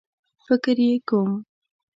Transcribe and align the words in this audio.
فکر 0.45 0.77
یې 0.87 0.93
کوم 1.07 1.31